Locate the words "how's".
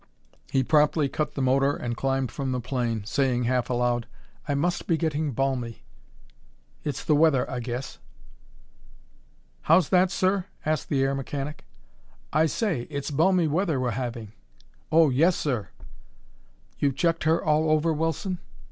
9.61-9.89